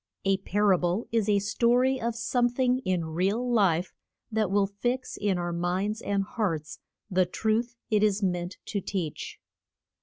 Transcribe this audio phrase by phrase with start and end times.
[0.25, 3.93] A par a ble is a sto ry of some thing in real life
[4.31, 6.79] that will fix in our minds and hearts
[7.11, 9.39] the truth it is meant to teach.